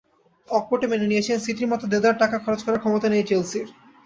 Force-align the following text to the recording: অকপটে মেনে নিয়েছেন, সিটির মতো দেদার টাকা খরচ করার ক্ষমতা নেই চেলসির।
অকপটে 0.47 0.85
মেনে 0.87 1.07
নিয়েছেন, 1.07 1.37
সিটির 1.39 1.71
মতো 1.71 1.85
দেদার 1.93 2.15
টাকা 2.21 2.37
খরচ 2.43 2.59
করার 2.63 2.81
ক্ষমতা 2.83 3.07
নেই 3.09 3.27
চেলসির। 3.29 3.67